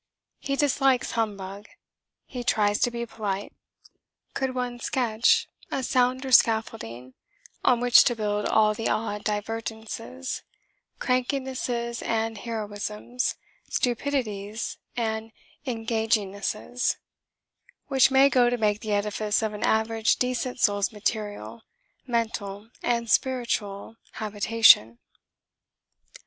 He 0.39 0.55
dislikes 0.55 1.11
humbug: 1.11 1.67
he 2.25 2.43
tries 2.43 2.79
to 2.79 2.89
be 2.89 3.05
polite. 3.05 3.53
Could 4.33 4.55
one 4.55 4.79
sketch 4.79 5.47
a 5.69 5.83
sounder 5.83 6.31
scaffolding 6.31 7.13
on 7.63 7.79
which 7.81 8.03
to 8.05 8.15
build 8.15 8.47
all 8.47 8.73
the 8.73 8.89
odd 8.89 9.23
divergencies 9.23 10.41
crankinesses 10.97 12.01
and 12.01 12.39
heroisms, 12.39 13.35
stupidities 13.69 14.79
and 14.97 15.31
engagingnesses 15.67 16.97
which 17.85 18.09
may 18.09 18.27
go 18.27 18.49
to 18.49 18.57
make 18.57 18.79
the 18.79 18.93
edifice 18.93 19.43
of 19.43 19.53
an 19.53 19.61
average 19.63 20.15
decent 20.15 20.59
soul's 20.59 20.91
material, 20.91 21.61
mental 22.07 22.71
and 22.81 23.07
spiritual 23.11 23.97
habitation? 24.13 24.97